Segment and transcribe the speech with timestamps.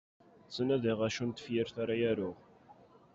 [0.47, 2.37] Ttnadiɣ acu n tefyirt ara aruɣ.